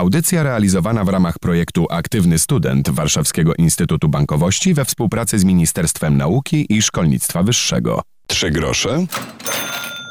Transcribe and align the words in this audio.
Audycja 0.00 0.42
realizowana 0.42 1.04
w 1.04 1.08
ramach 1.08 1.38
projektu 1.38 1.86
Aktywny 1.90 2.38
Student 2.38 2.90
Warszawskiego 2.90 3.54
Instytutu 3.54 4.08
Bankowości 4.08 4.74
we 4.74 4.84
współpracy 4.84 5.38
z 5.38 5.44
Ministerstwem 5.44 6.16
Nauki 6.16 6.66
i 6.68 6.82
Szkolnictwa 6.82 7.42
Wyższego. 7.42 8.02
Trzy 8.26 8.50
grosze 8.50 9.06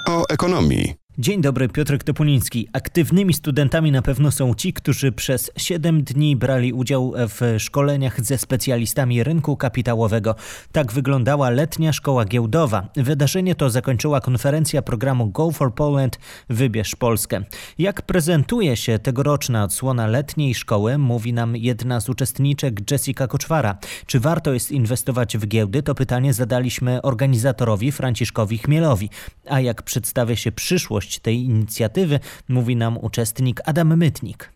o 0.07 0.23
ekonomii. 0.29 0.93
Dzień 1.19 1.41
dobry, 1.41 1.69
Piotr 1.69 1.97
Topuliński. 1.97 2.67
Aktywnymi 2.73 3.33
studentami 3.33 3.91
na 3.91 4.01
pewno 4.01 4.31
są 4.31 4.55
ci, 4.55 4.73
którzy 4.73 5.11
przez 5.11 5.51
7 5.57 6.03
dni 6.03 6.35
brali 6.35 6.73
udział 6.73 7.13
w 7.17 7.55
szkoleniach 7.57 8.25
ze 8.25 8.37
specjalistami 8.37 9.23
rynku 9.23 9.57
kapitałowego. 9.57 10.35
Tak 10.71 10.91
wyglądała 10.91 11.49
letnia 11.49 11.93
szkoła 11.93 12.25
giełdowa. 12.25 12.87
Wydarzenie 12.95 13.55
to 13.55 13.69
zakończyła 13.69 14.21
konferencja 14.21 14.81
programu 14.81 15.27
Go 15.27 15.51
for 15.51 15.75
Poland 15.75 16.19
Wybierz 16.49 16.95
Polskę. 16.95 17.43
Jak 17.77 18.01
prezentuje 18.01 18.75
się 18.77 18.99
tegoroczna 18.99 19.63
odsłona 19.63 20.07
letniej 20.07 20.55
szkoły, 20.55 20.97
mówi 20.97 21.33
nam 21.33 21.55
jedna 21.55 21.99
z 21.99 22.09
uczestniczek 22.09 22.91
Jessica 22.91 23.27
Koczwara. 23.27 23.77
Czy 24.05 24.19
warto 24.19 24.53
jest 24.53 24.71
inwestować 24.71 25.37
w 25.37 25.47
giełdy? 25.47 25.83
To 25.83 25.95
pytanie 25.95 26.33
zadaliśmy 26.33 27.01
organizatorowi 27.01 27.91
Franciszkowi 27.91 28.57
Chmielowi. 28.57 29.09
A 29.49 29.59
jak 29.59 29.83
przedstawia 29.83 30.35
się 30.35 30.51
przyszłość 30.51 31.08
tej 31.17 31.43
inicjatywy, 31.43 32.19
mówi 32.47 32.75
nam 32.75 32.97
uczestnik 32.97 33.61
Adam 33.65 33.97
Mytnik. 33.97 34.49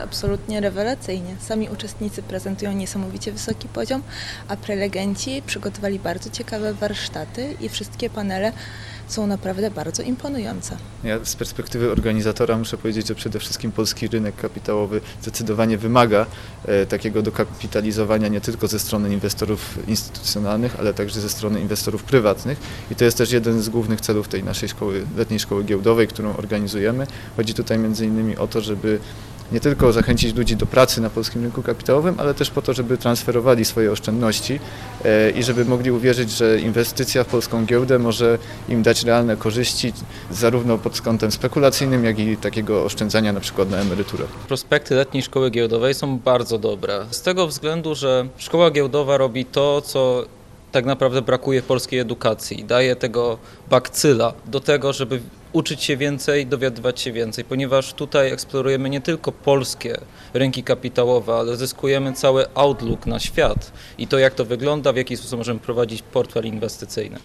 Absolutnie 0.00 0.60
rewelacyjnie. 0.60 1.36
Sami 1.40 1.68
uczestnicy 1.68 2.22
prezentują 2.22 2.72
niesamowicie 2.72 3.32
wysoki 3.32 3.68
poziom, 3.68 4.02
a 4.48 4.56
prelegenci 4.56 5.42
przygotowali 5.46 5.98
bardzo 5.98 6.30
ciekawe 6.30 6.74
warsztaty 6.74 7.56
i 7.60 7.68
wszystkie 7.68 8.10
panele 8.10 8.52
są 9.12 9.26
naprawdę 9.26 9.70
bardzo 9.70 10.02
imponujące. 10.02 10.76
Ja 11.04 11.24
z 11.24 11.36
perspektywy 11.36 11.90
organizatora 11.92 12.58
muszę 12.58 12.76
powiedzieć, 12.76 13.08
że 13.08 13.14
przede 13.14 13.38
wszystkim 13.38 13.72
polski 13.72 14.08
rynek 14.08 14.36
kapitałowy 14.36 15.00
zdecydowanie 15.22 15.78
wymaga 15.78 16.26
e, 16.64 16.86
takiego 16.86 17.22
dokapitalizowania 17.22 18.28
nie 18.28 18.40
tylko 18.40 18.68
ze 18.68 18.78
strony 18.78 19.12
inwestorów 19.12 19.78
instytucjonalnych, 19.88 20.76
ale 20.78 20.94
także 20.94 21.20
ze 21.20 21.28
strony 21.28 21.60
inwestorów 21.60 22.02
prywatnych 22.02 22.58
i 22.90 22.94
to 22.94 23.04
jest 23.04 23.18
też 23.18 23.32
jeden 23.32 23.62
z 23.62 23.68
głównych 23.68 24.00
celów 24.00 24.28
tej 24.28 24.44
naszej 24.44 24.68
szkoły, 24.68 25.06
letniej 25.16 25.40
szkoły 25.40 25.64
giełdowej, 25.64 26.08
którą 26.08 26.36
organizujemy. 26.36 27.06
Chodzi 27.36 27.54
tutaj 27.54 27.78
między 27.78 28.06
innymi 28.06 28.36
o 28.36 28.46
to, 28.46 28.60
żeby 28.60 28.98
nie 29.52 29.60
tylko 29.60 29.92
zachęcić 29.92 30.36
ludzi 30.36 30.56
do 30.56 30.66
pracy 30.66 31.00
na 31.00 31.10
polskim 31.10 31.42
rynku 31.42 31.62
kapitałowym, 31.62 32.14
ale 32.18 32.34
też 32.34 32.50
po 32.50 32.62
to, 32.62 32.72
żeby 32.72 32.98
transferowali 32.98 33.64
swoje 33.64 33.92
oszczędności 33.92 34.60
e, 35.04 35.30
i 35.30 35.42
żeby 35.42 35.64
mogli 35.64 35.90
uwierzyć, 35.90 36.30
że 36.30 36.60
inwestycja 36.60 37.24
w 37.24 37.26
polską 37.26 37.64
giełdę 37.64 37.98
może 37.98 38.38
im 38.68 38.82
dać 38.82 39.04
realne 39.04 39.36
korzyści 39.36 39.92
zarówno 40.30 40.78
pod 40.78 41.00
kątem 41.00 41.32
spekulacyjnym, 41.32 42.04
jak 42.04 42.18
i 42.18 42.36
takiego 42.36 42.84
oszczędzania 42.84 43.32
na 43.32 43.40
przykład 43.40 43.70
na 43.70 43.76
emeryturę. 43.76 44.24
Prospekty 44.48 44.94
letniej 44.94 45.22
szkoły 45.22 45.50
giełdowej 45.50 45.94
są 45.94 46.18
bardzo 46.18 46.58
dobre. 46.58 47.06
Z 47.10 47.22
tego 47.22 47.46
względu, 47.46 47.94
że 47.94 48.28
szkoła 48.36 48.70
giełdowa 48.70 49.16
robi 49.16 49.44
to, 49.44 49.80
co 49.80 50.24
tak 50.72 50.84
naprawdę 50.84 51.22
brakuje 51.22 51.62
polskiej 51.62 51.98
edukacji. 51.98 52.64
Daje 52.64 52.96
tego 52.96 53.38
bakcyla 53.70 54.32
do 54.46 54.60
tego, 54.60 54.92
żeby 54.92 55.20
uczyć 55.52 55.82
się 55.82 55.96
więcej, 55.96 56.46
dowiadywać 56.46 57.00
się 57.00 57.12
więcej, 57.12 57.44
ponieważ 57.44 57.94
tutaj 57.94 58.32
eksplorujemy 58.32 58.90
nie 58.90 59.00
tylko 59.00 59.32
polskie 59.32 60.00
rynki 60.34 60.62
kapitałowe, 60.62 61.34
ale 61.34 61.56
zyskujemy 61.56 62.12
cały 62.12 62.54
outlook 62.54 63.06
na 63.06 63.18
świat 63.18 63.72
i 63.98 64.06
to, 64.06 64.18
jak 64.18 64.34
to 64.34 64.44
wygląda, 64.44 64.92
w 64.92 64.96
jaki 64.96 65.16
sposób 65.16 65.38
możemy 65.38 65.60
prowadzić 65.60 66.02
portfel 66.02 66.46
inwestycyjny. 66.46 67.18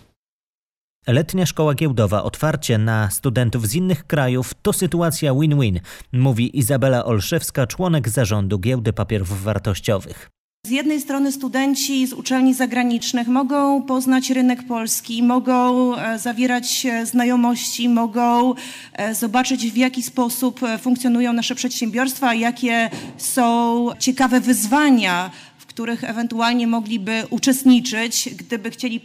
Letnia 1.08 1.46
szkoła 1.46 1.74
giełdowa, 1.74 2.24
otwarcie 2.24 2.78
na 2.78 3.10
studentów 3.10 3.68
z 3.68 3.76
innych 3.76 4.08
krajów 4.08 4.54
to 4.62 4.74
sytuacja 4.74 5.34
win-win, 5.34 5.80
mówi 6.12 6.58
Izabela 6.60 7.06
Olszewska, 7.06 7.68
członek 7.68 8.10
zarządu 8.10 8.60
Giełdy 8.60 8.94
Papierów 8.94 9.44
Wartościowych. 9.44 10.30
Z 10.68 10.70
jednej 10.70 11.02
strony 11.02 11.32
studenci 11.32 12.08
z 12.08 12.14
uczelni 12.14 12.54
zagranicznych 12.54 13.28
mogą 13.28 13.82
poznać 13.82 14.30
rynek 14.30 14.64
polski, 14.64 15.24
mogą 15.24 15.96
e, 15.96 16.20
zawierać 16.20 16.86
e, 16.86 17.06
znajomości, 17.06 17.90
mogą 17.90 18.54
e, 18.94 19.16
zobaczyć 19.16 19.72
w 19.72 19.78
jaki 19.78 20.04
sposób 20.04 20.60
funkcjonują 20.82 21.34
nasze 21.34 21.56
przedsiębiorstwa, 21.56 22.34
jakie 22.34 22.90
są 23.18 23.88
ciekawe 24.00 24.42
wyzwania 24.42 25.32
których 25.78 26.04
ewentualnie 26.04 26.68
mogliby 26.68 27.24
uczestniczyć, 27.30 28.30
gdyby 28.38 28.72
chcieli 28.72 29.02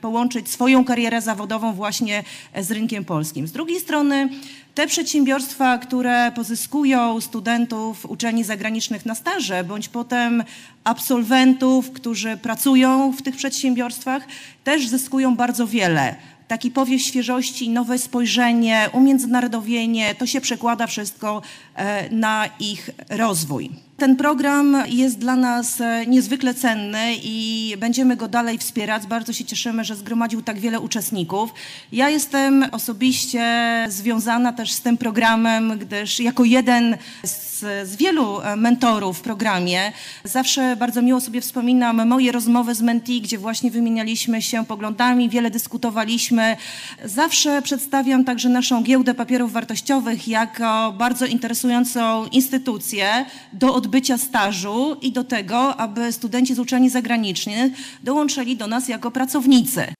połączyć 0.00 0.48
swoją 0.48 0.84
karierę 0.84 1.20
zawodową 1.20 1.72
właśnie 1.72 2.24
z 2.60 2.70
rynkiem 2.70 3.04
polskim. 3.04 3.46
Z 3.46 3.52
drugiej 3.52 3.80
strony 3.80 4.28
te 4.74 4.86
przedsiębiorstwa, 4.86 5.78
które 5.78 6.32
pozyskują 6.34 7.20
studentów 7.20 8.06
uczelni 8.06 8.44
zagranicznych 8.44 9.06
na 9.06 9.14
staże, 9.14 9.64
bądź 9.64 9.88
potem 9.88 10.44
absolwentów, 10.84 11.90
którzy 11.90 12.36
pracują 12.36 13.12
w 13.12 13.22
tych 13.22 13.36
przedsiębiorstwach, 13.36 14.22
też 14.64 14.88
zyskują 14.88 15.36
bardzo 15.36 15.66
wiele. 15.66 16.14
Taki 16.48 16.70
powiew 16.70 17.02
świeżości, 17.02 17.68
nowe 17.68 17.98
spojrzenie, 17.98 18.88
umiędzynarodowienie, 18.92 20.14
to 20.14 20.26
się 20.26 20.40
przekłada 20.40 20.86
wszystko 20.86 21.42
e, 21.74 22.10
na 22.10 22.48
ich 22.60 22.90
rozwój. 23.08 23.70
Ten 23.96 24.16
program 24.16 24.76
jest 24.88 25.18
dla 25.18 25.36
nas 25.36 25.80
e, 25.80 26.06
niezwykle 26.06 26.54
cenny 26.54 27.14
i 27.22 27.74
będziemy 27.78 28.16
go 28.16 28.28
dalej 28.28 28.58
wspierać. 28.58 29.06
Bardzo 29.06 29.32
się 29.32 29.44
cieszymy, 29.44 29.84
że 29.84 29.96
zgromadził 29.96 30.42
tak 30.42 30.58
wiele 30.58 30.80
uczestników. 30.80 31.54
Ja 31.92 32.08
jestem 32.08 32.64
osobiście 32.72 33.44
związana 33.88 34.52
też 34.52 34.72
z 34.72 34.80
tym 34.80 34.98
programem, 34.98 35.78
gdyż 35.78 36.20
jako 36.20 36.44
jeden 36.44 36.96
z, 37.24 37.60
z 37.88 37.96
wielu 37.96 38.40
e, 38.40 38.56
mentorów 38.56 39.18
w 39.18 39.20
programie 39.20 39.92
zawsze 40.24 40.76
bardzo 40.76 41.02
miło 41.02 41.20
sobie 41.20 41.40
wspominam 41.40 42.08
moje 42.08 42.32
rozmowy 42.32 42.74
z 42.74 42.82
Menti, 42.82 43.20
gdzie 43.20 43.38
właśnie 43.38 43.70
wymienialiśmy 43.70 44.42
się 44.42 44.66
poglądami, 44.66 45.28
wiele 45.28 45.50
dyskutowaliśmy. 45.50 46.56
Zawsze 47.04 47.62
przedstawiam 47.62 48.24
także 48.24 48.48
naszą 48.48 48.82
giełdę 48.82 49.14
papierów 49.14 49.52
wartościowych 49.52 50.28
jako 50.28 50.94
bardzo 50.98 51.26
interesującą 51.26 52.26
instytucję 52.26 53.24
do 53.52 53.83
odbycia 53.84 54.18
stażu 54.18 54.96
i 55.02 55.12
do 55.12 55.24
tego, 55.24 55.76
aby 55.76 56.12
studenci 56.12 56.54
z 56.54 56.58
uczelni 56.58 56.90
zagranicznych 56.90 57.72
dołączyli 58.02 58.56
do 58.56 58.66
nas 58.66 58.88
jako 58.88 59.10
pracownicy. 59.10 59.94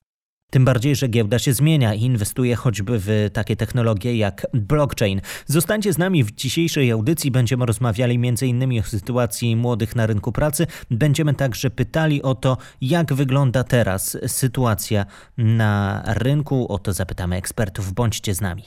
Tym 0.50 0.64
bardziej, 0.64 0.96
że 0.96 1.08
giełda 1.08 1.38
się 1.38 1.52
zmienia 1.52 1.94
i 1.94 2.02
inwestuje 2.02 2.56
choćby 2.56 2.98
w 2.98 3.30
takie 3.32 3.56
technologie 3.56 4.16
jak 4.16 4.46
blockchain. 4.52 5.20
Zostańcie 5.46 5.92
z 5.92 5.98
nami 5.98 6.24
w 6.24 6.34
dzisiejszej 6.34 6.90
audycji. 6.90 7.30
Będziemy 7.30 7.66
rozmawiali 7.66 8.14
m.in. 8.14 8.80
o 8.80 8.82
sytuacji 8.82 9.56
młodych 9.56 9.96
na 9.96 10.06
rynku 10.06 10.32
pracy. 10.32 10.66
Będziemy 10.90 11.34
także 11.34 11.70
pytali 11.70 12.22
o 12.22 12.34
to, 12.34 12.56
jak 12.80 13.14
wygląda 13.14 13.64
teraz 13.64 14.18
sytuacja 14.26 15.06
na 15.36 16.02
rynku. 16.06 16.72
O 16.72 16.78
to 16.78 16.92
zapytamy 16.92 17.36
ekspertów. 17.36 17.92
Bądźcie 17.92 18.34
z 18.34 18.40
nami. 18.40 18.64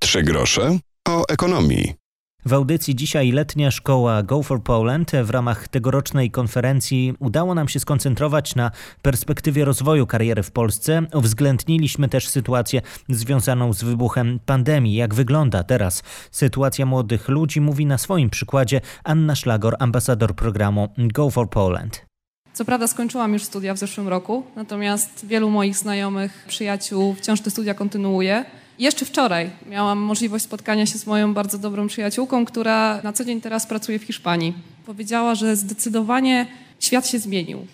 Trzy 0.00 0.22
grosze 0.22 0.78
o 1.08 1.24
ekonomii. 1.28 2.07
W 2.44 2.52
audycji 2.52 2.96
dzisiaj 2.96 3.32
letnia 3.32 3.70
szkoła 3.70 4.22
Go 4.22 4.42
for 4.42 4.62
Poland. 4.62 5.12
W 5.24 5.30
ramach 5.30 5.68
tegorocznej 5.68 6.30
konferencji 6.30 7.14
udało 7.18 7.54
nam 7.54 7.68
się 7.68 7.80
skoncentrować 7.80 8.54
na 8.54 8.70
perspektywie 9.02 9.64
rozwoju 9.64 10.06
kariery 10.06 10.42
w 10.42 10.50
Polsce. 10.50 11.02
Uwzględniliśmy 11.14 12.08
też 12.08 12.28
sytuację 12.28 12.82
związaną 13.08 13.72
z 13.72 13.84
wybuchem 13.84 14.40
pandemii. 14.46 14.94
Jak 14.94 15.14
wygląda 15.14 15.64
teraz 15.64 16.02
sytuacja 16.30 16.86
młodych 16.86 17.28
ludzi, 17.28 17.60
mówi 17.60 17.86
na 17.86 17.98
swoim 17.98 18.30
przykładzie 18.30 18.80
Anna 19.04 19.34
Szlagor, 19.34 19.76
ambasador 19.78 20.34
programu 20.34 20.88
Go 20.98 21.30
for 21.30 21.50
Poland. 21.50 22.06
Co 22.52 22.64
prawda 22.64 22.86
skończyłam 22.86 23.32
już 23.32 23.42
studia 23.42 23.74
w 23.74 23.78
zeszłym 23.78 24.08
roku, 24.08 24.42
natomiast 24.56 25.26
wielu 25.26 25.50
moich 25.50 25.76
znajomych, 25.76 26.44
przyjaciół 26.48 27.14
wciąż 27.14 27.40
te 27.40 27.50
studia 27.50 27.74
kontynuuje. 27.74 28.44
Jeszcze 28.78 29.04
wczoraj 29.04 29.50
miałam 29.70 29.98
możliwość 29.98 30.44
spotkania 30.44 30.86
się 30.86 30.98
z 30.98 31.06
moją 31.06 31.34
bardzo 31.34 31.58
dobrą 31.58 31.86
przyjaciółką, 31.86 32.44
która 32.44 33.00
na 33.04 33.12
co 33.12 33.24
dzień 33.24 33.40
teraz 33.40 33.66
pracuje 33.66 33.98
w 33.98 34.02
Hiszpanii. 34.02 34.54
Powiedziała, 34.86 35.34
że 35.34 35.56
zdecydowanie 35.56 36.46
świat 36.80 37.08
się 37.08 37.18
zmienił. 37.18 37.66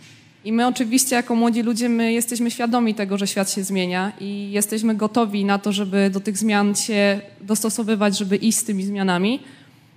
I 0.45 0.53
my 0.53 0.67
oczywiście 0.67 1.17
jako 1.17 1.35
młodzi 1.35 1.63
ludzie, 1.63 1.89
my 1.89 2.13
jesteśmy 2.13 2.51
świadomi 2.51 2.95
tego, 2.95 3.19
że 3.19 3.27
świat 3.27 3.51
się 3.51 3.65
zmienia 3.65 4.13
i 4.21 4.51
jesteśmy 4.51 4.95
gotowi 4.95 5.45
na 5.45 5.59
to, 5.59 5.73
żeby 5.73 6.11
do 6.11 6.21
tych 6.21 6.39
zmian 6.39 6.75
się 6.75 7.21
dostosowywać, 7.41 8.19
żeby 8.19 8.37
iść 8.37 8.59
z 8.59 8.65
tymi 8.65 8.85
zmianami. 8.85 9.41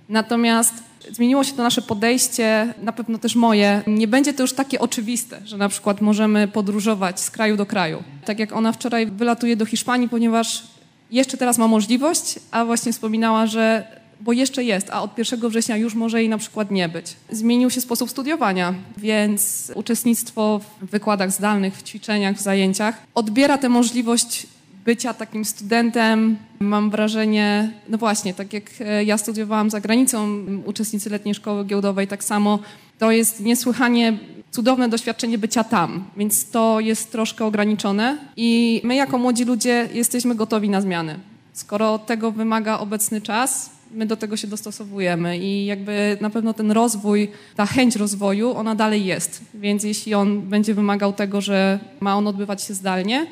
Natomiast 0.08 0.74
zmieniło 1.10 1.44
się 1.44 1.52
to 1.52 1.62
nasze 1.62 1.82
podejście, 1.82 2.74
na 2.82 2.92
pewno 2.92 3.18
też 3.18 3.34
moje. 3.34 3.82
Nie 3.86 4.08
będzie 4.08 4.32
to 4.32 4.42
już 4.42 4.52
takie 4.52 4.80
oczywiste, 4.80 5.40
że 5.44 5.56
na 5.56 5.68
przykład 5.68 6.00
możemy 6.00 6.48
podróżować 6.48 7.20
z 7.20 7.30
kraju 7.30 7.56
do 7.56 7.66
kraju. 7.66 8.02
Tak 8.24 8.38
jak 8.38 8.52
ona 8.52 8.72
wczoraj 8.72 9.06
wylatuje 9.06 9.56
do 9.56 9.66
Hiszpanii, 9.66 10.08
ponieważ 10.08 10.62
jeszcze 11.10 11.36
teraz 11.36 11.58
ma 11.58 11.68
możliwość, 11.68 12.38
a 12.50 12.64
właśnie 12.64 12.92
wspominała, 12.92 13.46
że 13.46 13.98
bo 14.20 14.32
jeszcze 14.32 14.64
jest, 14.64 14.90
a 14.90 15.02
od 15.02 15.18
1 15.18 15.48
września 15.48 15.76
już 15.76 15.94
może 15.94 16.20
jej 16.20 16.28
na 16.28 16.38
przykład 16.38 16.70
nie 16.70 16.88
być. 16.88 17.16
Zmienił 17.30 17.70
się 17.70 17.80
sposób 17.80 18.10
studiowania, 18.10 18.74
więc 18.96 19.72
uczestnictwo 19.74 20.60
w 20.82 20.86
wykładach 20.86 21.32
zdalnych, 21.32 21.76
w 21.76 21.82
ćwiczeniach, 21.82 22.36
w 22.36 22.40
zajęciach 22.40 23.02
odbiera 23.14 23.58
tę 23.58 23.68
możliwość 23.68 24.46
bycia 24.84 25.14
takim 25.14 25.44
studentem, 25.44 26.36
mam 26.60 26.90
wrażenie, 26.90 27.72
no 27.88 27.98
właśnie, 27.98 28.34
tak 28.34 28.52
jak 28.52 28.64
e, 28.80 29.04
ja 29.04 29.18
studiowałam 29.18 29.70
za 29.70 29.80
granicą, 29.80 30.44
uczestnicy 30.64 31.10
letniej 31.10 31.34
szkoły 31.34 31.64
giełdowej 31.64 32.06
tak 32.06 32.24
samo, 32.24 32.58
to 32.98 33.10
jest 33.10 33.40
niesłychanie 33.40 34.18
cudowne 34.50 34.88
doświadczenie 34.88 35.38
bycia 35.38 35.64
tam, 35.64 36.04
więc 36.16 36.50
to 36.50 36.80
jest 36.80 37.12
troszkę 37.12 37.44
ograniczone 37.44 38.18
i 38.36 38.80
my 38.84 38.94
jako 38.94 39.18
młodzi 39.18 39.44
ludzie 39.44 39.88
jesteśmy 39.94 40.34
gotowi 40.34 40.70
na 40.70 40.80
zmiany. 40.80 41.18
Skoro 41.52 41.98
tego 41.98 42.32
wymaga 42.32 42.78
obecny 42.78 43.20
czas, 43.20 43.70
my 43.90 44.06
do 44.06 44.16
tego 44.16 44.36
się 44.36 44.46
dostosowujemy 44.46 45.38
i 45.38 45.66
jakby 45.66 46.18
na 46.20 46.30
pewno 46.30 46.54
ten 46.54 46.72
rozwój, 46.72 47.30
ta 47.56 47.66
chęć 47.66 47.96
rozwoju, 47.96 48.56
ona 48.56 48.74
dalej 48.74 49.04
jest. 49.04 49.40
Więc 49.54 49.84
jeśli 49.84 50.14
on 50.14 50.40
będzie 50.40 50.74
wymagał 50.74 51.12
tego, 51.12 51.40
że 51.40 51.78
ma 52.00 52.16
on 52.16 52.26
odbywać 52.26 52.62
się 52.62 52.74
zdalnie, 52.74 53.26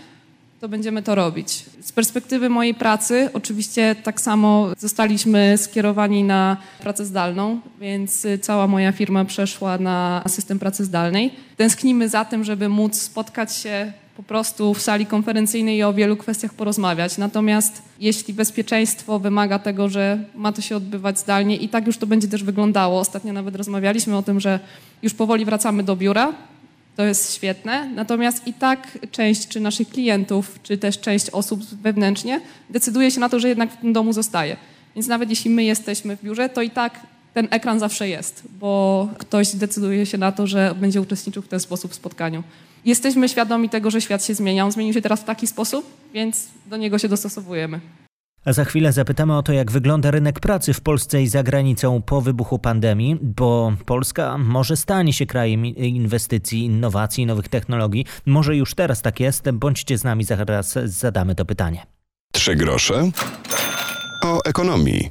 to 0.61 0.69
będziemy 0.69 1.03
to 1.03 1.15
robić. 1.15 1.65
Z 1.81 1.93
perspektywy 1.93 2.49
mojej 2.49 2.75
pracy, 2.75 3.29
oczywiście 3.33 3.97
tak 4.03 4.21
samo 4.21 4.69
zostaliśmy 4.79 5.59
skierowani 5.59 6.23
na 6.25 6.57
pracę 6.81 7.05
zdalną, 7.05 7.61
więc 7.81 8.27
cała 8.41 8.67
moja 8.67 8.93
firma 8.93 9.25
przeszła 9.25 9.79
na 9.79 10.23
system 10.29 10.59
pracy 10.59 10.85
zdalnej. 10.85 11.31
Tęsknimy 11.57 12.09
za 12.09 12.25
tym, 12.25 12.45
żeby 12.45 12.69
móc 12.69 13.01
spotkać 13.01 13.57
się 13.57 13.93
po 14.17 14.23
prostu 14.23 14.75
w 14.75 14.83
sali 14.83 15.07
konferencyjnej 15.07 15.77
i 15.77 15.83
o 15.83 15.93
wielu 15.93 16.17
kwestiach 16.17 16.55
porozmawiać. 16.55 17.19
Natomiast 17.19 17.83
jeśli 18.01 18.35
bezpieczeństwo 18.35 19.19
wymaga 19.19 19.59
tego, 19.59 19.89
że 19.89 20.19
ma 20.35 20.53
to 20.53 20.63
się 20.63 20.77
odbywać 20.77 21.19
zdalnie 21.19 21.57
i 21.57 21.69
tak 21.69 21.87
już 21.87 21.99
to 21.99 22.07
będzie 22.07 22.29
też 22.29 22.45
wyglądało. 22.45 23.01
Ostatnio 23.01 23.33
nawet 23.33 23.57
rozmawialiśmy 23.57 24.17
o 24.17 24.23
tym, 24.23 24.41
że 24.41 24.61
już 25.03 25.15
powoli 25.15 25.45
wracamy 25.45 25.83
do 25.83 25.97
biura. 25.97 26.33
To 26.97 27.05
jest 27.05 27.35
świetne. 27.35 27.89
Natomiast 27.95 28.47
i 28.47 28.53
tak 28.53 28.99
część 29.11 29.49
czy 29.49 29.61
naszych 29.61 29.89
klientów, 29.89 30.59
czy 30.63 30.79
też 30.79 31.01
część 31.01 31.31
osób 31.31 31.65
wewnętrznie 31.65 32.41
decyduje 32.71 33.11
się 33.11 33.21
na 33.21 33.29
to, 33.29 33.41
że 33.41 33.49
jednak 33.49 33.73
w 33.73 33.77
tym 33.77 33.93
domu 33.93 34.13
zostaje. 34.13 34.57
Więc 34.95 35.07
nawet 35.07 35.31
jeśli 35.31 35.51
my 35.51 35.65
jesteśmy 35.65 36.17
w 36.17 36.23
biurze, 36.23 36.49
to 36.49 36.63
i 36.63 36.71
tak 36.71 37.01
ten 37.35 37.49
ekran 37.51 37.79
zawsze 37.79 38.09
jest, 38.09 38.43
bo 38.61 39.09
ktoś 39.19 39.57
decyduje 39.57 40.07
się 40.07 40.19
na 40.19 40.33
to, 40.33 40.47
że 40.47 40.75
będzie 40.81 41.01
uczestniczył 41.01 41.43
w 41.43 41.49
ten 41.49 41.61
sposób 41.61 41.93
w 41.93 41.95
spotkaniu 41.95 42.43
jesteśmy 42.87 43.29
świadomi 43.29 43.69
tego, 43.69 43.91
że 43.91 44.01
świat 44.01 44.25
się 44.25 44.35
zmienia. 44.35 44.65
On 44.65 44.73
zmienił 44.73 44.95
się 44.95 45.03
teraz 45.03 45.21
w 45.21 45.25
taki 45.25 45.47
sposób, 45.47 45.87
więc 46.15 46.49
do 46.67 46.77
niego 46.77 46.99
się 46.99 47.09
dostosowujemy. 47.09 47.81
A 48.47 48.53
za 48.53 48.65
chwilę 48.65 48.93
zapytamy 48.93 49.37
o 49.37 49.43
to, 49.43 49.53
jak 49.53 49.71
wygląda 49.71 50.11
rynek 50.11 50.41
pracy 50.41 50.73
w 50.73 50.81
Polsce 50.81 51.23
i 51.23 51.29
za 51.29 51.43
granicą 51.43 52.03
po 52.03 52.21
wybuchu 52.21 52.59
pandemii, 52.59 53.19
bo 53.23 53.73
Polska 53.87 54.39
może 54.39 54.77
stanie 54.77 55.13
się 55.13 55.27
krajem 55.27 55.67
inwestycji, 55.67 56.65
innowacji, 56.65 57.27
nowych 57.27 57.49
technologii. 57.49 58.05
Może 58.27 58.57
już 58.57 58.75
teraz 58.75 59.03
tak 59.03 59.21
jest. 59.21 59.51
Bądźcie 59.51 59.99
z 59.99 60.05
nami, 60.05 60.25
zaraz 60.25 60.79
zadamy 60.85 61.35
to 61.35 61.45
pytanie. 61.45 61.87
Trzy 62.33 62.57
grosze 62.57 63.11
o 64.25 64.45
ekonomii. 64.45 65.11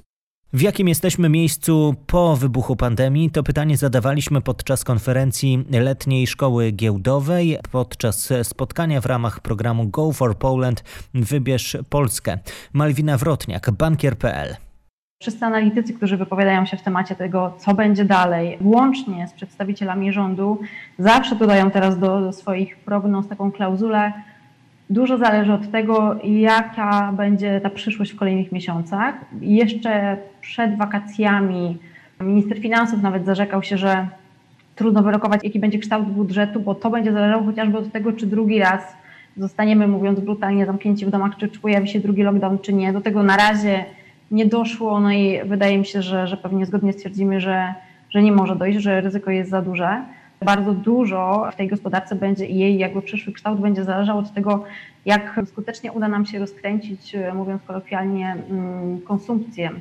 W 0.55 0.61
jakim 0.61 0.87
jesteśmy 0.87 1.29
miejscu 1.29 1.95
po 2.07 2.35
wybuchu 2.35 2.75
pandemii? 2.75 3.31
To 3.31 3.43
pytanie 3.43 3.77
zadawaliśmy 3.77 4.41
podczas 4.41 4.83
konferencji 4.83 5.65
letniej 5.71 6.27
szkoły 6.27 6.71
giełdowej, 6.71 7.57
podczas 7.71 8.33
spotkania 8.43 9.01
w 9.01 9.05
ramach 9.05 9.39
programu 9.39 9.87
Go 9.87 10.11
for 10.11 10.37
Poland 10.37 10.83
Wybierz 11.13 11.77
Polskę. 11.89 12.37
Malwina 12.73 13.17
Wrotniak, 13.17 13.71
bankier.pl. 13.71 14.55
Wszyscy 15.21 15.45
analitycy, 15.45 15.93
którzy 15.93 16.17
wypowiadają 16.17 16.65
się 16.65 16.77
w 16.77 16.81
temacie 16.81 17.15
tego, 17.15 17.53
co 17.57 17.73
będzie 17.73 18.05
dalej, 18.05 18.57
włącznie 18.61 19.27
z 19.27 19.33
przedstawicielami 19.33 20.13
rządu, 20.13 20.59
zawsze 20.99 21.35
dodają 21.35 21.71
teraz 21.71 21.99
do, 21.99 22.21
do 22.21 22.33
swoich 22.33 22.77
prognoz 22.77 23.27
taką 23.27 23.51
klauzulę, 23.51 24.13
Dużo 24.89 25.17
zależy 25.17 25.53
od 25.53 25.71
tego, 25.71 26.15
jaka 26.23 27.13
będzie 27.17 27.61
ta 27.61 27.69
przyszłość 27.69 28.11
w 28.11 28.15
kolejnych 28.15 28.51
miesiącach. 28.51 29.15
Jeszcze 29.41 30.17
przed 30.41 30.77
wakacjami 30.77 31.77
minister 32.19 32.61
finansów 32.61 33.01
nawet 33.01 33.25
zarzekał 33.25 33.63
się, 33.63 33.77
że 33.77 34.07
trudno 34.75 35.03
wyrokować, 35.03 35.43
jaki 35.43 35.59
będzie 35.59 35.79
kształt 35.79 36.05
budżetu, 36.05 36.59
bo 36.59 36.75
to 36.75 36.89
będzie 36.89 37.11
zależało 37.11 37.43
chociażby 37.43 37.77
od 37.77 37.91
tego, 37.91 38.13
czy 38.13 38.27
drugi 38.27 38.59
raz 38.59 38.95
zostaniemy, 39.37 39.87
mówiąc 39.87 40.19
brutalnie, 40.19 40.65
zamknięci 40.65 41.05
w 41.05 41.09
domach, 41.09 41.37
czy, 41.37 41.49
czy 41.49 41.59
pojawi 41.59 41.87
się 41.87 41.99
drugi 41.99 42.23
lockdown, 42.23 42.59
czy 42.59 42.73
nie. 42.73 42.93
Do 42.93 43.01
tego 43.01 43.23
na 43.23 43.37
razie 43.37 43.85
nie 44.31 44.45
doszło, 44.45 44.99
no 44.99 45.11
i 45.11 45.39
wydaje 45.45 45.77
mi 45.77 45.85
się, 45.85 46.01
że, 46.01 46.27
że 46.27 46.37
pewnie 46.37 46.65
zgodnie 46.65 46.93
stwierdzimy, 46.93 47.39
że, 47.41 47.73
że 48.09 48.23
nie 48.23 48.31
może 48.31 48.55
dojść, 48.55 48.79
że 48.79 49.01
ryzyko 49.01 49.31
jest 49.31 49.49
za 49.49 49.61
duże 49.61 50.01
bardzo 50.45 50.73
dużo 50.73 51.49
w 51.53 51.55
tej 51.55 51.67
gospodarce 51.67 52.15
będzie 52.15 52.45
i 52.45 52.57
jej 52.57 52.77
jakby 52.77 53.01
przyszły 53.01 53.33
kształt 53.33 53.59
będzie 53.59 53.83
zależał 53.83 54.17
od 54.17 54.33
tego, 54.33 54.63
jak 55.05 55.41
skutecznie 55.45 55.91
uda 55.91 56.07
nam 56.07 56.25
się 56.25 56.39
rozkręcić, 56.39 57.15
e, 57.15 57.33
mówiąc 57.33 57.61
kolokwialnie, 57.67 58.35
mm, 58.49 59.01
konsumpcję 59.01 59.71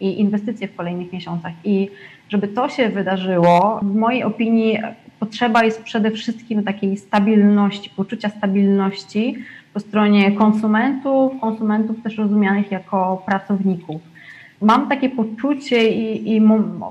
i 0.00 0.20
inwestycje 0.20 0.68
w 0.68 0.76
kolejnych 0.76 1.12
miesiącach. 1.12 1.52
I 1.64 1.90
żeby 2.28 2.48
to 2.48 2.68
się 2.68 2.88
wydarzyło, 2.88 3.80
w 3.82 3.94
mojej 3.94 4.24
opinii 4.24 4.78
potrzeba 5.20 5.64
jest 5.64 5.82
przede 5.82 6.10
wszystkim 6.10 6.64
takiej 6.64 6.96
stabilności, 6.96 7.90
poczucia 7.96 8.28
stabilności 8.28 9.34
po 9.74 9.80
stronie 9.80 10.32
konsumentów, 10.32 11.32
konsumentów 11.40 12.02
też 12.02 12.18
rozumianych 12.18 12.70
jako 12.70 13.22
pracowników 13.26 14.13
mam 14.62 14.88
takie 14.88 15.10
poczucie 15.10 15.90
i, 15.90 16.36
i 16.36 16.42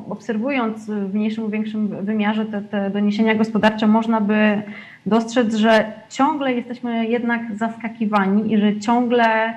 obserwując 0.09 0.85
w 0.89 1.13
mniejszym 1.13 1.51
większym 1.51 2.05
wymiarze 2.05 2.45
te, 2.45 2.61
te 2.61 2.89
doniesienia 2.89 3.35
gospodarcze, 3.35 3.87
można 3.87 4.21
by 4.21 4.61
dostrzec, 5.05 5.55
że 5.55 5.93
ciągle 6.09 6.53
jesteśmy 6.53 7.07
jednak 7.07 7.41
zaskakiwani 7.55 8.53
i 8.53 8.57
że 8.57 8.79
ciągle 8.79 9.53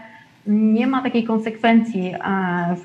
nie 0.46 0.86
ma 0.86 1.02
takiej 1.02 1.24
konsekwencji 1.24 2.06
e, 2.06 2.16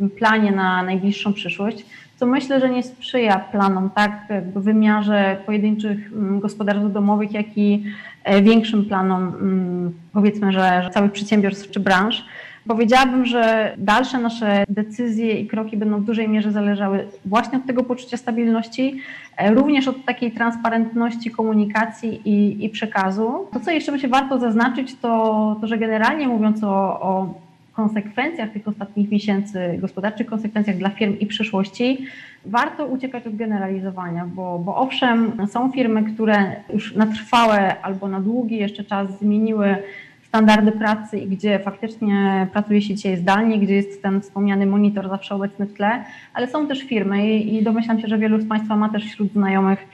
w 0.00 0.10
planie 0.10 0.52
na 0.52 0.82
najbliższą 0.82 1.32
przyszłość, 1.32 1.86
co 2.16 2.26
myślę, 2.26 2.60
że 2.60 2.70
nie 2.70 2.82
sprzyja 2.82 3.38
planom 3.38 3.90
tak 3.90 4.12
w 4.54 4.62
wymiarze 4.62 5.36
pojedynczych 5.46 6.12
mm, 6.12 6.40
gospodarstw 6.40 6.92
domowych, 6.92 7.32
jak 7.32 7.46
i 7.58 7.84
e, 8.24 8.42
większym 8.42 8.84
planom, 8.84 9.22
mm, 9.22 9.92
powiedzmy, 10.12 10.52
że, 10.52 10.82
że 10.82 10.90
całych 10.90 11.12
przedsiębiorstw 11.12 11.70
czy 11.70 11.80
branż. 11.80 12.24
Powiedziałabym, 12.68 13.26
że 13.26 13.74
dalsze 13.78 14.18
nasze 14.18 14.64
decyzje 14.68 15.40
i 15.40 15.46
kroki 15.46 15.76
będą 15.76 16.00
w 16.00 16.04
dużej 16.04 16.28
mierze 16.28 16.52
zależały 16.52 17.08
właśnie 17.24 17.58
od 17.58 17.66
tego 17.66 17.84
poczucia 17.84 18.16
stabilności, 18.16 19.00
e, 19.36 19.54
również 19.54 19.88
od 19.88 20.04
takiej 20.04 20.32
transparentności 20.32 21.30
komunikacji 21.30 22.20
i, 22.24 22.64
i 22.64 22.68
przekazu. 22.68 23.46
To, 23.52 23.60
co 23.60 23.70
jeszcze 23.70 23.92
by 23.92 23.98
się 23.98 24.08
warto 24.08 24.38
zaznaczyć, 24.38 24.96
to, 25.00 25.56
to 25.60 25.66
że 25.66 25.78
generalnie 25.78 26.28
mówiąc 26.28 26.64
o, 26.64 27.00
o 27.00 27.34
konsekwencjach 27.72 28.50
tych 28.50 28.68
ostatnich 28.68 29.10
miesięcy, 29.10 29.78
gospodarczych 29.80 30.26
konsekwencjach 30.26 30.76
dla 30.76 30.90
firm 30.90 31.18
i 31.18 31.26
przyszłości, 31.26 32.06
warto 32.46 32.86
uciekać 32.86 33.26
od 33.26 33.36
generalizowania, 33.36 34.26
bo, 34.26 34.58
bo 34.58 34.76
owszem, 34.76 35.32
są 35.50 35.72
firmy, 35.72 36.02
które 36.02 36.56
już 36.72 36.94
na 36.94 37.06
trwałe 37.06 37.82
albo 37.82 38.08
na 38.08 38.20
długi 38.20 38.56
jeszcze 38.56 38.84
czas 38.84 39.18
zmieniły 39.18 39.76
standardy 40.34 40.72
pracy 40.72 41.18
i 41.18 41.26
gdzie 41.26 41.58
faktycznie 41.58 42.46
pracuje 42.52 42.82
się 42.82 42.94
dzisiaj 42.94 43.16
zdalnie, 43.16 43.58
gdzie 43.58 43.74
jest 43.74 44.02
ten 44.02 44.20
wspomniany 44.20 44.66
monitor 44.66 45.08
zawsze 45.08 45.34
obecny 45.34 45.66
w 45.66 45.74
tle, 45.74 46.04
ale 46.34 46.48
są 46.48 46.68
też 46.68 46.82
firmy 46.82 47.38
i 47.38 47.62
domyślam 47.62 48.00
się, 48.00 48.08
że 48.08 48.18
wielu 48.18 48.40
z 48.40 48.48
Państwa 48.48 48.76
ma 48.76 48.88
też 48.88 49.04
wśród 49.04 49.32
znajomych 49.32 49.86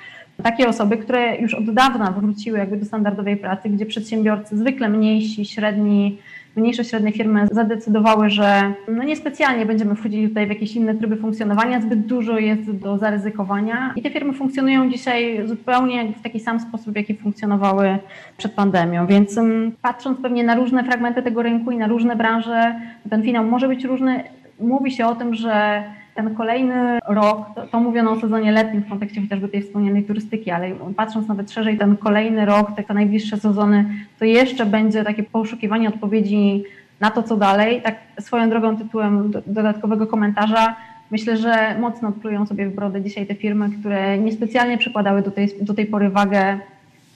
takie 0.43 0.69
osoby, 0.69 0.97
które 0.97 1.37
już 1.37 1.55
od 1.55 1.71
dawna 1.71 2.11
wróciły 2.11 2.59
jakby 2.59 2.77
do 2.77 2.85
standardowej 2.85 3.37
pracy, 3.37 3.69
gdzie 3.69 3.87
przedsiębiorcy 3.87 4.57
zwykle 4.57 4.89
mniejsi, 4.89 5.45
średni, 5.45 6.19
mniejsze, 6.57 6.85
średnie 6.85 7.13
firmy 7.13 7.47
zadecydowały, 7.53 8.31
że 8.31 8.73
no 8.89 9.05
niespecjalnie 9.05 9.67
będziemy 9.67 9.95
wchodzili 9.95 10.29
tutaj 10.29 10.47
w 10.47 10.49
jakieś 10.49 10.77
inne 10.77 10.95
tryby 10.95 11.17
funkcjonowania, 11.17 11.81
zbyt 11.81 12.07
dużo 12.07 12.39
jest 12.39 12.71
do 12.71 12.99
zaryzykowania 12.99 13.93
i 13.97 14.03
te 14.03 14.11
firmy 14.11 14.33
funkcjonują 14.33 14.91
dzisiaj 14.91 15.49
zupełnie 15.49 16.13
w 16.13 16.23
taki 16.23 16.41
sam 16.41 16.61
sposób, 16.61 16.93
w 16.93 16.97
jaki 16.97 17.15
funkcjonowały 17.15 17.99
przed 18.37 18.53
pandemią, 18.53 19.07
więc 19.07 19.37
um, 19.37 19.73
patrząc 19.83 20.21
pewnie 20.21 20.45
na 20.45 20.55
różne 20.55 20.85
fragmenty 20.85 21.23
tego 21.23 21.43
rynku 21.43 21.71
i 21.71 21.77
na 21.77 21.87
różne 21.87 22.17
branże, 22.17 22.81
ten 23.11 23.23
finał 23.23 23.45
może 23.45 23.69
być 23.69 23.85
różny. 23.85 24.25
Mówi 24.61 24.91
się 24.91 25.07
o 25.07 25.15
tym, 25.15 25.35
że 25.35 25.83
ten 26.15 26.35
kolejny 26.35 26.99
rok, 27.09 27.47
to, 27.55 27.67
to 27.67 27.81
mówiono 27.81 28.11
o 28.11 28.21
sezonie 28.21 28.53
letnim 28.53 28.83
w 28.83 28.89
kontekście 28.89 29.21
chociażby 29.21 29.49
tej 29.49 29.63
wspomnianej 29.63 30.05
turystyki, 30.05 30.51
ale 30.51 30.71
patrząc 30.97 31.29
nawet 31.29 31.53
szerzej, 31.53 31.79
ten 31.79 31.97
kolejny 31.97 32.47
rok, 32.47 32.77
te, 32.77 32.83
te 32.83 32.95
najbliższe 32.95 33.37
sezony, 33.37 33.85
to 34.19 34.25
jeszcze 34.25 34.67
będzie 34.67 35.05
takie 35.05 35.23
poszukiwanie 35.23 35.89
odpowiedzi 35.89 36.65
na 37.01 37.11
to, 37.11 37.23
co 37.23 37.37
dalej. 37.37 37.83
Tak 37.83 37.95
swoją 38.21 38.51
drogą 38.51 38.77
tytułem 38.77 39.31
do, 39.31 39.43
dodatkowego 39.47 40.07
komentarza, 40.07 40.77
myślę, 41.11 41.37
że 41.37 41.77
mocno 41.81 42.13
plują 42.13 42.47
sobie 42.47 42.69
w 42.69 42.75
brodę 42.75 43.03
dzisiaj 43.03 43.27
te 43.27 43.35
firmy, 43.35 43.71
które 43.81 44.19
niespecjalnie 44.19 44.79
przykładały 44.79 45.23
do 45.23 45.31
tej, 45.31 45.49
do 45.63 45.75
tej 45.75 45.87
pory 45.87 46.11
wagę 46.11 46.59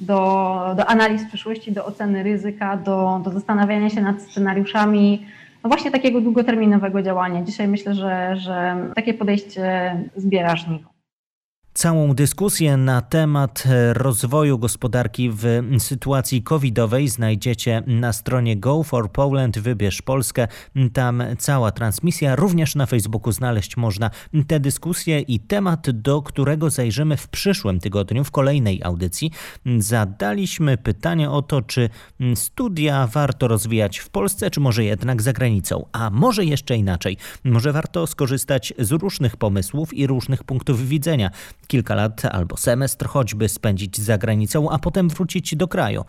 do, 0.00 0.74
do 0.76 0.86
analiz 0.86 1.24
przyszłości, 1.24 1.72
do 1.72 1.86
oceny 1.86 2.22
ryzyka, 2.22 2.76
do, 2.76 3.20
do 3.24 3.30
zastanawiania 3.30 3.90
się 3.90 4.02
nad 4.02 4.22
scenariuszami, 4.22 5.26
no 5.64 5.68
właśnie 5.68 5.90
takiego 5.90 6.20
długoterminowego 6.20 7.02
działania. 7.02 7.42
Dzisiaj 7.42 7.68
myślę, 7.68 7.94
że, 7.94 8.36
że 8.36 8.76
takie 8.94 9.14
podejście 9.14 9.96
zbiera 10.16 10.56
żniwo. 10.56 10.93
Całą 11.76 12.14
dyskusję 12.14 12.76
na 12.76 13.00
temat 13.00 13.64
rozwoju 13.92 14.58
gospodarki 14.58 15.30
w 15.30 15.62
sytuacji 15.78 16.42
covidowej 16.42 17.08
znajdziecie 17.08 17.82
na 17.86 18.12
stronie 18.12 18.56
Go 18.56 18.82
for 18.82 19.12
Poland 19.12 19.58
Wybierz 19.58 20.02
Polskę. 20.02 20.48
Tam 20.92 21.22
cała 21.38 21.72
transmisja, 21.72 22.36
również 22.36 22.74
na 22.74 22.86
Facebooku 22.86 23.32
znaleźć 23.32 23.76
można 23.76 24.10
te 24.46 24.60
dyskusje 24.60 25.20
i 25.20 25.40
temat, 25.40 25.90
do 25.90 26.22
którego 26.22 26.70
zajrzymy 26.70 27.16
w 27.16 27.28
przyszłym 27.28 27.80
tygodniu 27.80 28.24
w 28.24 28.30
kolejnej 28.30 28.82
audycji. 28.82 29.30
Zadaliśmy 29.78 30.78
pytanie 30.78 31.30
o 31.30 31.42
to, 31.42 31.62
czy 31.62 31.90
studia 32.34 33.06
warto 33.06 33.48
rozwijać 33.48 33.98
w 33.98 34.08
Polsce, 34.08 34.50
czy 34.50 34.60
może 34.60 34.84
jednak 34.84 35.22
za 35.22 35.32
granicą, 35.32 35.86
a 35.92 36.10
może 36.10 36.44
jeszcze 36.44 36.76
inaczej. 36.76 37.16
Może 37.44 37.72
warto 37.72 38.06
skorzystać 38.06 38.74
z 38.78 38.92
różnych 38.92 39.36
pomysłów 39.36 39.94
i 39.94 40.06
różnych 40.06 40.44
punktów 40.44 40.88
widzenia 40.88 41.30
kilka 41.66 41.94
lat 41.94 42.24
albo 42.24 42.56
semestr 42.56 43.06
choćby 43.06 43.48
spędzić 43.48 44.00
za 44.00 44.18
granicą, 44.18 44.70
a 44.70 44.78
potem 44.78 45.08
wrócić 45.08 45.56
do 45.56 45.68
kraju. 45.68 46.04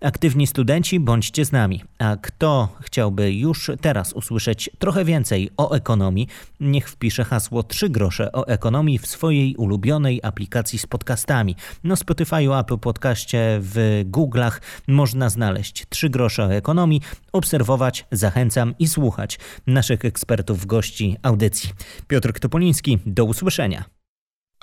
Aktywni 0.00 0.46
studenci, 0.46 1.00
bądźcie 1.00 1.44
z 1.44 1.52
nami. 1.52 1.84
A 1.98 2.16
kto 2.22 2.68
chciałby 2.80 3.32
już 3.32 3.70
teraz 3.80 4.12
usłyszeć 4.12 4.70
trochę 4.78 5.04
więcej 5.04 5.50
o 5.56 5.74
ekonomii, 5.74 6.28
niech 6.60 6.90
wpisze 6.90 7.24
hasło 7.24 7.62
3 7.62 7.88
grosze 7.88 8.32
o 8.32 8.46
ekonomii 8.46 8.98
w 8.98 9.06
swojej 9.06 9.56
ulubionej 9.56 10.20
aplikacji 10.22 10.78
z 10.78 10.86
podcastami. 10.86 11.56
Na 11.84 11.94
Spotify'u, 11.94 12.60
Apple 12.60 12.78
Podcaście, 12.78 13.58
w 13.60 14.04
Google'ach 14.10 14.60
można 14.88 15.28
znaleźć 15.28 15.86
3 15.88 16.10
grosze 16.10 16.44
o 16.44 16.52
ekonomii, 16.52 17.00
obserwować, 17.32 18.06
zachęcam 18.12 18.74
i 18.78 18.88
słuchać 18.88 19.38
naszych 19.66 20.04
ekspertów, 20.04 20.66
gości 20.66 21.16
audycji. 21.22 21.70
Piotr 22.08 22.32
Topoliński, 22.40 22.98
do 23.06 23.24
usłyszenia. 23.24 23.84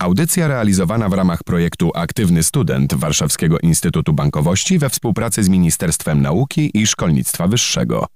Audycja 0.01 0.48
realizowana 0.48 1.10
w 1.10 1.13
ramach 1.13 1.43
projektu 1.43 1.91
Aktywny 1.96 2.43
Student 2.43 2.93
Warszawskiego 2.93 3.60
Instytutu 3.60 4.13
Bankowości 4.13 4.79
we 4.79 4.89
współpracy 4.89 5.43
z 5.43 5.50
Ministerstwem 5.50 6.22
Nauki 6.22 6.72
i 6.74 6.88
Szkolnictwa 6.88 7.48
Wyższego. 7.48 8.08